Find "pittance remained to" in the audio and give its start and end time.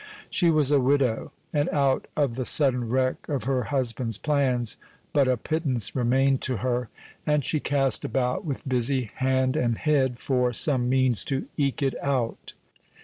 5.37-6.57